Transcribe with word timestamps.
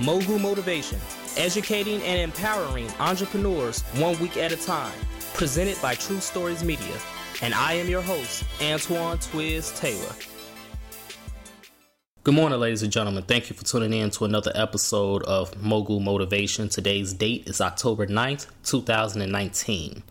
Mogul 0.00 0.38
Motivation, 0.38 0.98
educating 1.36 2.02
and 2.04 2.18
empowering 2.18 2.88
entrepreneurs 3.00 3.82
one 3.98 4.18
week 4.18 4.38
at 4.38 4.50
a 4.50 4.56
time. 4.56 4.98
Presented 5.34 5.76
by 5.82 5.94
True 5.94 6.20
Stories 6.20 6.64
Media. 6.64 6.96
And 7.42 7.52
I 7.52 7.74
am 7.74 7.86
your 7.86 8.00
host, 8.00 8.44
Antoine 8.62 9.18
Twiz 9.18 9.78
Taylor. 9.78 10.14
Good 12.24 12.34
morning, 12.34 12.58
ladies 12.60 12.82
and 12.82 12.90
gentlemen. 12.90 13.24
Thank 13.24 13.50
you 13.50 13.56
for 13.56 13.64
tuning 13.64 13.92
in 13.92 14.08
to 14.12 14.24
another 14.24 14.52
episode 14.54 15.22
of 15.24 15.62
Mogul 15.62 16.00
Motivation. 16.00 16.70
Today's 16.70 17.12
date 17.12 17.46
is 17.46 17.60
October 17.60 18.06
9th, 18.06 18.46
2019. 18.64 20.02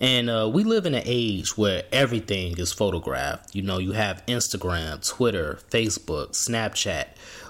And 0.00 0.30
uh, 0.30 0.48
we 0.52 0.62
live 0.62 0.86
in 0.86 0.94
an 0.94 1.02
age 1.04 1.58
where 1.58 1.82
everything 1.90 2.56
is 2.58 2.72
photographed. 2.72 3.52
You 3.52 3.62
know, 3.62 3.78
you 3.78 3.92
have 3.92 4.24
Instagram, 4.26 5.04
Twitter, 5.06 5.58
Facebook, 5.70 6.30
Snapchat. 6.30 7.06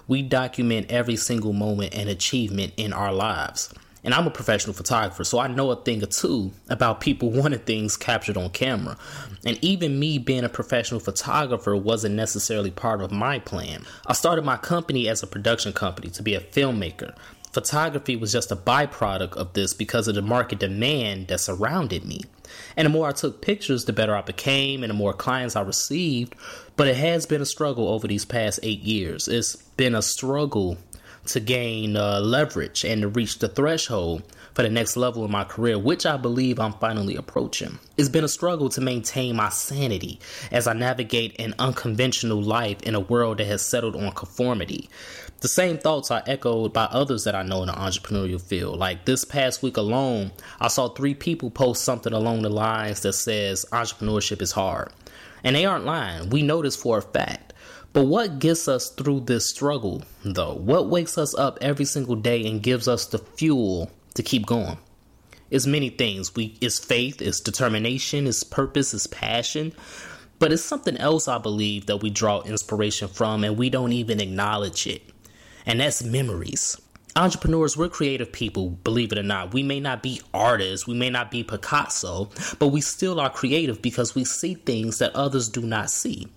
We 0.09 0.23
document 0.23 0.91
every 0.91 1.17
single 1.17 1.53
moment 1.53 1.95
and 1.95 2.09
achievement 2.09 2.73
in 2.77 2.93
our 2.93 3.13
lives. 3.13 3.73
And 4.05 4.15
I'm 4.15 4.27
a 4.27 4.31
professional 4.31 4.75
photographer, 4.75 5.23
so 5.23 5.39
I 5.39 5.49
know 5.49 5.71
a 5.71 5.77
thing 5.77 6.03
or 6.03 6.07
two 6.07 6.53
about 6.71 7.01
people 7.01 7.31
wanting 7.33 7.59
things 7.61 7.97
captured 7.97 8.37
on 8.37 8.51
camera. 8.51 8.97
And 9.45 9.63
even 9.63 9.99
me 9.99 10.19
being 10.19 10.45
a 10.45 10.49
professional 10.49 10.99
photographer 10.99 11.77
wasn't 11.77 12.15
necessarily 12.15 12.71
part 12.71 13.03
of 13.03 13.11
my 13.11 13.39
plan. 13.39 13.85
I 14.07 14.15
started 14.15 14.45
my 14.45 14.57
company 14.57 15.09
as 15.09 15.23
a 15.23 15.27
production 15.27 15.73
company 15.73 16.09
to 16.11 16.23
be 16.23 16.35
a 16.35 16.41
filmmaker 16.41 17.15
photography 17.53 18.17
was 18.17 18.33
just 18.33 18.53
a 18.53 18.57
byproduct 18.57 19.33
of 19.33 19.53
this 19.53 19.75
because 19.75 20.09
of 20.09 20.15
the 20.15 20.23
market 20.23 20.59
demand 20.59 21.29
that 21.29 21.41
surrounded 21.41 22.05
me. 22.05 22.23
And 22.77 22.87
the 22.87 22.91
more 22.91 23.09
I 23.09 23.13
took 23.13 23.43
pictures, 23.43 23.85
the 23.85 23.93
better 23.93 24.17
I 24.17 24.23
became 24.23 24.83
and 24.83 24.91
the 24.91 24.95
more 24.95 25.13
clients 25.13 25.57
I 25.57 25.63
received. 25.63 26.35
But 26.77 26.89
it 26.89 26.97
has 26.97 27.27
been 27.27 27.43
a 27.43 27.47
struggle 27.47 27.89
over 27.89 28.07
these 28.07 28.25
past 28.25 28.61
eight 28.63 28.81
years. 28.81 29.29
It's 29.29 29.57
been 29.57 29.95
a 29.95 30.03
struggle 30.03 30.79
to 31.27 31.41
gain 31.41 31.97
uh, 31.97 32.21
leverage 32.21 32.85
and 32.85 33.03
to 33.03 33.09
reach 33.09 33.39
the 33.39 33.49
threshold 33.49 34.23
for 34.55 34.63
the 34.63 34.71
next 34.71 34.97
level 34.97 35.25
in 35.25 35.31
my 35.31 35.45
career, 35.45 35.79
which 35.79 36.07
I 36.07 36.17
believe 36.17 36.59
I'm 36.59 36.73
finally 36.75 37.17
approaching. 37.17 37.79
It's 37.97 38.09
been 38.09 38.25
a 38.25 38.29
struggle 38.29 38.69
to 38.71 38.81
maintain 38.81 39.37
my 39.37 39.51
sanity 39.51 40.19
as 40.51 40.67
I 40.67 40.73
navigate 40.73 41.39
an 41.39 41.55
unconventional 41.59 42.43
life 42.43 42.83
in 42.83 42.95
a 42.95 43.01
world 43.01 43.39
that 43.39 43.47
has 43.47 43.65
settled 43.65 43.95
on 43.95 44.11
conformity. 44.13 44.89
The 45.41 45.47
same 45.47 45.79
thoughts 45.79 46.11
are 46.11 46.25
echoed 46.27 46.73
by 46.73 46.87
others 46.87 47.23
that 47.23 47.37
I 47.37 47.45
know 47.45 47.63
in 47.63 47.69
the 47.69 47.73
entrepreneurial 47.73 48.41
field. 48.41 48.77
Like 48.77 49.05
this 49.05 49.25
past 49.25 49.63
week 49.63 49.77
alone, 49.77 50.33
I 50.59 50.67
saw 50.67 50.89
three 50.89 51.15
people 51.15 51.49
post 51.49 51.85
something 51.85 52.13
along 52.13 52.43
the 52.43 52.49
lines 52.49 53.03
that 53.03 53.13
says 53.13 53.65
entrepreneurship 53.71 54.43
is 54.43 54.51
hard. 54.51 54.93
And 55.45 55.55
they 55.55 55.65
aren't 55.65 55.85
lying. 55.85 56.31
We 56.31 56.43
know 56.43 56.61
this 56.61 56.75
for 56.75 56.99
a 56.99 57.03
fact. 57.03 57.53
But 57.93 58.07
what 58.07 58.41
gets 58.41 58.67
us 58.67 58.91
through 58.91 59.21
this 59.21 59.49
struggle, 59.49 60.03
though? 60.25 60.55
What 60.55 60.91
wakes 60.91 61.17
us 61.17 61.37
up 61.37 61.59
every 61.61 61.85
single 61.85 62.17
day 62.17 62.45
and 62.45 62.61
gives 62.61 62.89
us 62.89 63.07
the 63.07 63.19
fuel 63.19 63.93
to 64.15 64.25
keep 64.25 64.45
going? 64.45 64.79
It's 65.51 65.67
many 65.67 65.91
things. 65.91 66.35
We 66.35 66.59
it's 66.61 66.81
faith, 66.81 67.23
it's 67.23 67.41
determination, 67.41 68.27
it's 68.27 68.43
purpose, 68.43 68.93
it's 68.93 69.07
passion. 69.07 69.73
But 70.41 70.53
it's 70.53 70.65
something 70.65 70.97
else 70.97 71.29
I 71.29 71.39
believe 71.39 71.87
that 71.87 72.03
we 72.03 72.11
draw 72.11 72.43
inspiration 72.43 73.07
from 73.07 73.45
and 73.45 73.57
we 73.57 73.71
don't 73.71 73.93
even 73.93 74.21
acknowledge 74.21 74.89
it 74.89 75.03
and 75.69 75.81
that's 75.81 76.03
memories. 76.03 76.81
Entrepreneurs, 77.15 77.77
we're 77.77 77.89
creative 77.89 78.33
people, 78.33 78.71
believe 78.71 79.13
it 79.13 79.19
or 79.19 79.23
not. 79.23 79.53
We 79.53 79.63
may 79.63 79.81
not 79.81 80.03
be 80.03 80.23
artists, 80.33 80.87
we 80.87 80.95
may 80.95 81.11
not 81.11 81.31
be 81.31 81.45
Picasso, 81.45 82.31
but 82.59 82.69
we 82.69 82.81
still 82.81 83.21
are 83.21 83.31
creative 83.31 83.83
because 83.83 84.15
we 84.15 84.25
see 84.25 84.55
things 84.55 84.99
that 84.99 85.15
others 85.15 85.49
do 85.49 85.61
not 85.61 85.91
see. 85.91 86.29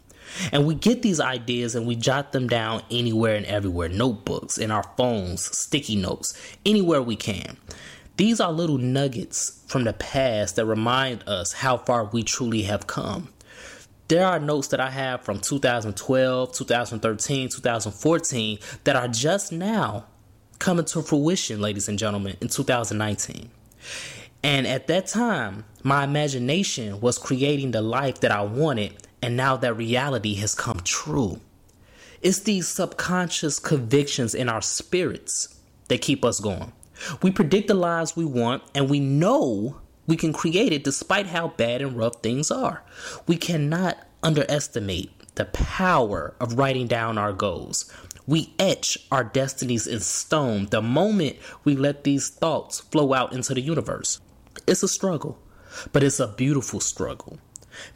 And 0.51 0.65
we 0.65 0.75
get 0.75 1.01
these 1.01 1.19
ideas 1.19 1.75
and 1.75 1.87
we 1.87 1.95
jot 1.95 2.31
them 2.33 2.47
down 2.47 2.83
anywhere 2.91 3.35
and 3.35 3.45
everywhere 3.45 3.89
notebooks, 3.89 4.57
in 4.57 4.69
our 4.69 4.83
phones, 4.97 5.43
sticky 5.57 5.95
notes, 5.95 6.37
anywhere 6.65 7.01
we 7.01 7.15
can. 7.15 7.57
These 8.17 8.41
are 8.41 8.51
little 8.51 8.77
nuggets 8.77 9.63
from 9.67 9.85
the 9.85 9.93
past 9.93 10.57
that 10.57 10.65
remind 10.65 11.27
us 11.27 11.53
how 11.53 11.77
far 11.77 12.05
we 12.05 12.23
truly 12.23 12.63
have 12.63 12.87
come 12.87 13.29
there 14.11 14.27
are 14.27 14.39
notes 14.39 14.67
that 14.67 14.81
I 14.81 14.89
have 14.89 15.21
from 15.21 15.39
2012, 15.39 16.51
2013, 16.51 17.47
2014 17.47 18.59
that 18.83 18.97
are 18.97 19.07
just 19.07 19.53
now 19.53 20.05
coming 20.59 20.83
to 20.83 21.01
fruition, 21.01 21.61
ladies 21.61 21.87
and 21.87 21.97
gentlemen, 21.97 22.35
in 22.41 22.49
2019. 22.49 23.49
And 24.43 24.67
at 24.67 24.87
that 24.87 25.07
time, 25.07 25.63
my 25.83 26.03
imagination 26.03 26.99
was 26.99 27.17
creating 27.17 27.71
the 27.71 27.81
life 27.81 28.19
that 28.19 28.31
I 28.31 28.41
wanted, 28.41 29.07
and 29.21 29.37
now 29.37 29.55
that 29.55 29.75
reality 29.75 30.35
has 30.35 30.55
come 30.55 30.81
true. 30.81 31.39
It's 32.21 32.39
these 32.39 32.67
subconscious 32.67 33.59
convictions 33.59 34.35
in 34.35 34.49
our 34.49 34.61
spirits 34.61 35.57
that 35.87 36.01
keep 36.01 36.25
us 36.25 36.41
going. 36.41 36.73
We 37.21 37.31
predict 37.31 37.69
the 37.69 37.75
lives 37.75 38.17
we 38.17 38.25
want, 38.25 38.63
and 38.75 38.89
we 38.89 38.99
know 38.99 39.79
we 40.07 40.15
can 40.15 40.33
create 40.33 40.73
it 40.73 40.83
despite 40.83 41.27
how 41.27 41.49
bad 41.49 41.81
and 41.81 41.95
rough 41.95 42.21
things 42.21 42.51
are. 42.51 42.83
We 43.27 43.37
cannot 43.37 43.97
underestimate 44.23 45.11
the 45.35 45.45
power 45.45 46.35
of 46.39 46.57
writing 46.57 46.87
down 46.87 47.17
our 47.17 47.33
goals. 47.33 47.91
We 48.27 48.53
etch 48.59 48.97
our 49.11 49.23
destinies 49.23 49.87
in 49.87 49.99
stone 50.01 50.67
the 50.67 50.81
moment 50.81 51.37
we 51.63 51.75
let 51.75 52.03
these 52.03 52.29
thoughts 52.29 52.79
flow 52.79 53.13
out 53.13 53.33
into 53.33 53.53
the 53.53 53.61
universe. 53.61 54.19
It's 54.67 54.83
a 54.83 54.87
struggle, 54.87 55.39
but 55.91 56.03
it's 56.03 56.19
a 56.19 56.27
beautiful 56.27 56.79
struggle. 56.79 57.39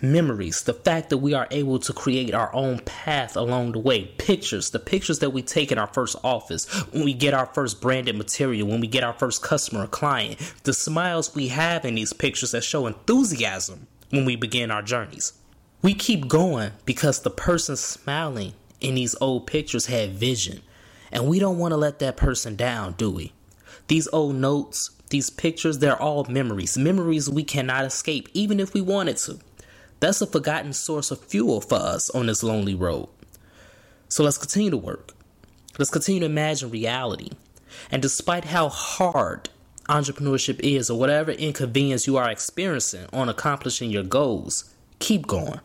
Memories, 0.01 0.63
the 0.63 0.73
fact 0.73 1.09
that 1.09 1.17
we 1.17 1.33
are 1.33 1.47
able 1.51 1.79
to 1.79 1.93
create 1.93 2.33
our 2.33 2.53
own 2.53 2.79
path 2.79 3.35
along 3.35 3.71
the 3.71 3.79
way, 3.79 4.05
pictures, 4.17 4.71
the 4.71 4.79
pictures 4.79 5.19
that 5.19 5.31
we 5.31 5.41
take 5.41 5.71
in 5.71 5.77
our 5.77 5.87
first 5.87 6.15
office, 6.23 6.65
when 6.91 7.03
we 7.05 7.13
get 7.13 7.33
our 7.33 7.45
first 7.47 7.81
branded 7.81 8.17
material, 8.17 8.67
when 8.67 8.81
we 8.81 8.87
get 8.87 9.03
our 9.03 9.13
first 9.13 9.41
customer 9.41 9.87
client, 9.87 10.37
the 10.63 10.73
smiles 10.73 11.35
we 11.35 11.49
have 11.49 11.85
in 11.85 11.95
these 11.95 12.13
pictures 12.13 12.51
that 12.51 12.63
show 12.63 12.87
enthusiasm 12.87 13.87
when 14.09 14.25
we 14.25 14.35
begin 14.35 14.71
our 14.71 14.81
journeys. 14.81 15.33
We 15.81 15.93
keep 15.93 16.27
going 16.27 16.71
because 16.85 17.21
the 17.21 17.29
person 17.29 17.75
smiling 17.75 18.53
in 18.81 18.95
these 18.95 19.15
old 19.21 19.47
pictures 19.47 19.85
had 19.85 20.11
vision, 20.11 20.61
and 21.11 21.27
we 21.27 21.39
don't 21.39 21.57
want 21.57 21.71
to 21.71 21.77
let 21.77 21.99
that 21.99 22.17
person 22.17 22.55
down, 22.55 22.93
do 22.93 23.11
we? 23.11 23.33
These 23.87 24.07
old 24.11 24.35
notes, 24.35 24.89
these 25.09 25.29
pictures, 25.29 25.79
they're 25.79 26.01
all 26.01 26.25
memories, 26.25 26.77
memories 26.77 27.29
we 27.29 27.43
cannot 27.43 27.85
escape, 27.85 28.29
even 28.33 28.59
if 28.59 28.73
we 28.73 28.81
wanted 28.81 29.17
to. 29.17 29.39
That's 29.99 30.21
a 30.21 30.27
forgotten 30.27 30.73
source 30.73 31.11
of 31.11 31.19
fuel 31.19 31.61
for 31.61 31.75
us 31.75 32.09
on 32.09 32.25
this 32.27 32.43
lonely 32.43 32.75
road. 32.75 33.09
So 34.09 34.23
let's 34.23 34.37
continue 34.37 34.71
to 34.71 34.77
work. 34.77 35.13
Let's 35.77 35.91
continue 35.91 36.21
to 36.21 36.25
imagine 36.25 36.69
reality. 36.69 37.31
And 37.91 38.01
despite 38.01 38.45
how 38.45 38.69
hard 38.69 39.49
entrepreneurship 39.89 40.59
is, 40.61 40.89
or 40.89 40.97
whatever 40.97 41.31
inconvenience 41.31 42.07
you 42.07 42.17
are 42.17 42.29
experiencing 42.29 43.05
on 43.13 43.29
accomplishing 43.29 43.91
your 43.91 44.03
goals, 44.03 44.73
keep 44.99 45.27
going. 45.27 45.59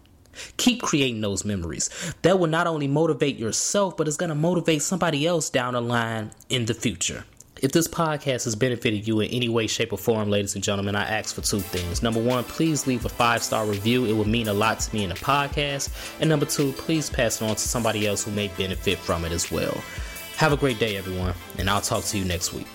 Keep 0.56 0.82
creating 0.82 1.20
those 1.20 1.44
memories. 1.44 1.90
That 2.22 2.38
will 2.38 2.46
not 2.46 2.66
only 2.66 2.86
motivate 2.86 3.36
yourself, 3.36 3.96
but 3.96 4.06
it's 4.06 4.16
going 4.16 4.28
to 4.28 4.34
motivate 4.34 4.82
somebody 4.82 5.26
else 5.26 5.50
down 5.50 5.74
the 5.74 5.80
line 5.80 6.30
in 6.48 6.66
the 6.66 6.74
future. 6.74 7.24
If 7.62 7.72
this 7.72 7.86
podcast 7.86 8.44
has 8.44 8.56
benefited 8.56 9.06
you 9.06 9.20
in 9.20 9.30
any 9.30 9.50
way, 9.50 9.66
shape, 9.66 9.92
or 9.92 9.98
form, 9.98 10.30
ladies 10.30 10.54
and 10.54 10.64
gentlemen, 10.64 10.96
I 10.96 11.02
ask 11.02 11.34
for 11.34 11.42
two 11.42 11.60
things. 11.60 12.02
Number 12.02 12.22
one, 12.22 12.42
please 12.44 12.86
leave 12.86 13.04
a 13.04 13.10
five 13.10 13.42
star 13.42 13.66
review. 13.66 14.06
It 14.06 14.14
would 14.14 14.26
mean 14.26 14.48
a 14.48 14.54
lot 14.54 14.80
to 14.80 14.94
me 14.94 15.04
in 15.04 15.10
the 15.10 15.16
podcast. 15.16 15.90
And 16.20 16.30
number 16.30 16.46
two, 16.46 16.72
please 16.72 17.10
pass 17.10 17.42
it 17.42 17.44
on 17.44 17.56
to 17.56 17.60
somebody 17.60 18.06
else 18.06 18.24
who 18.24 18.30
may 18.30 18.48
benefit 18.56 18.96
from 18.96 19.26
it 19.26 19.32
as 19.32 19.52
well. 19.52 19.74
Have 20.36 20.54
a 20.54 20.56
great 20.56 20.78
day, 20.78 20.96
everyone, 20.96 21.34
and 21.58 21.68
I'll 21.68 21.82
talk 21.82 22.04
to 22.04 22.18
you 22.18 22.24
next 22.24 22.54
week. 22.54 22.66